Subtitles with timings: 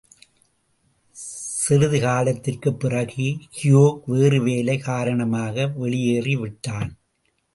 [1.65, 6.89] சிறிது காலத்திற்குப் பிறகு கியோக் வேறு வேலை காரணமாக வெளியேறிவிட்டான்.